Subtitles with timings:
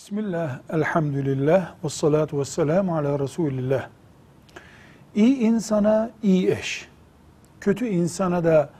[0.00, 3.88] Bismillah, elhamdülillah, ve salatu ve selamu ala Resulillah.
[5.14, 6.88] İyi insana iyi eş,
[7.60, 8.70] kötü insana da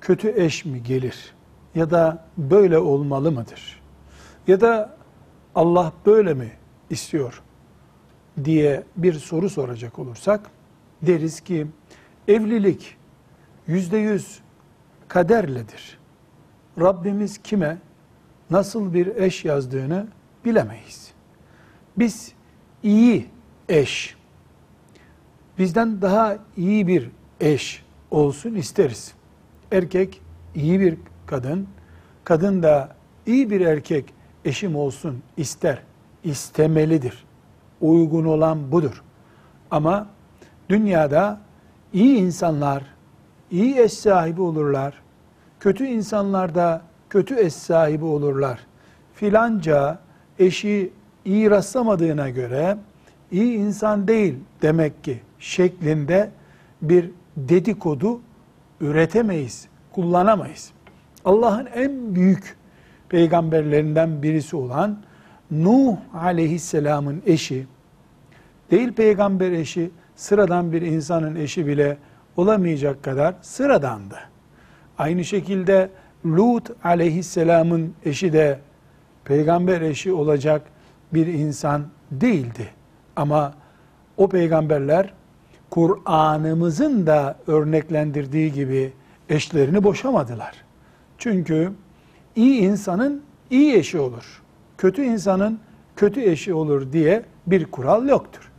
[0.00, 1.34] kötü eş mi gelir?
[1.74, 3.82] Ya da böyle olmalı mıdır?
[4.46, 4.96] Ya da
[5.54, 6.52] Allah böyle mi
[6.90, 7.42] istiyor?
[8.44, 10.50] diye bir soru soracak olursak,
[11.02, 11.66] deriz ki
[12.28, 12.96] evlilik
[13.66, 14.40] yüzde yüz
[15.08, 15.98] kaderledir.
[16.80, 17.78] Rabbimiz kime
[18.50, 20.06] nasıl bir eş yazdığını
[20.44, 21.12] bilemeyiz.
[21.96, 22.32] Biz
[22.82, 23.26] iyi
[23.68, 24.16] eş,
[25.58, 29.14] bizden daha iyi bir eş olsun isteriz.
[29.72, 30.22] Erkek
[30.54, 31.68] iyi bir kadın,
[32.24, 34.14] kadın da iyi bir erkek
[34.44, 35.82] eşim olsun ister,
[36.24, 37.24] istemelidir.
[37.80, 39.02] Uygun olan budur.
[39.70, 40.06] Ama
[40.68, 41.40] dünyada
[41.92, 42.84] iyi insanlar
[43.50, 45.02] iyi eş sahibi olurlar.
[45.60, 48.66] Kötü insanlar da kötü eş sahibi olurlar.
[49.14, 49.98] Filanca
[50.40, 50.90] eşi
[51.24, 52.76] iyi rastlamadığına göre
[53.32, 56.30] iyi insan değil demek ki şeklinde
[56.82, 58.20] bir dedikodu
[58.80, 60.72] üretemeyiz, kullanamayız.
[61.24, 62.56] Allah'ın en büyük
[63.08, 64.98] peygamberlerinden birisi olan
[65.50, 67.66] Nuh aleyhisselamın eşi,
[68.70, 71.96] değil peygamber eşi, sıradan bir insanın eşi bile
[72.36, 74.18] olamayacak kadar sıradandı.
[74.98, 75.90] Aynı şekilde
[76.26, 78.58] Lut aleyhisselamın eşi de
[79.30, 80.62] peygamber eşi olacak
[81.14, 82.70] bir insan değildi.
[83.16, 83.54] Ama
[84.16, 85.12] o peygamberler
[85.70, 88.92] Kur'an'ımızın da örneklendirdiği gibi
[89.28, 90.54] eşlerini boşamadılar.
[91.18, 91.72] Çünkü
[92.36, 94.42] iyi insanın iyi eşi olur.
[94.78, 95.60] Kötü insanın
[95.96, 98.50] kötü eşi olur diye bir kural yoktur.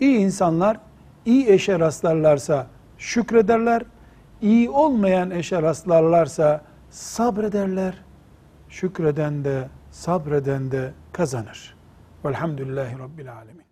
[0.00, 0.80] İyi insanlar
[1.24, 2.66] iyi eşe rastlarlarsa
[2.98, 3.82] şükrederler.
[4.42, 6.60] İyi olmayan eşe rastlarlarsa
[6.90, 7.94] sabrederler.
[8.68, 11.76] Şükreden de sabreden de kazanır.
[12.24, 13.64] Velhamdülillahi Rabbil Alemin.